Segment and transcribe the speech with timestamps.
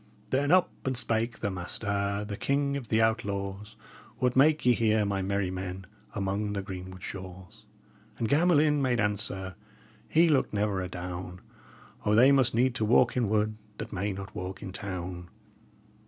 [0.31, 3.75] "Then up and spake the master, the king of the outlaws:
[4.17, 5.85] 'What make ye here, my merry men,
[6.15, 7.67] among the greenwood shaws?'
[8.17, 9.53] And Gamelyn made answer
[10.09, 11.39] he looked never adown:
[12.03, 15.29] 'O, they must need to walk in wood that may not walk in town!'"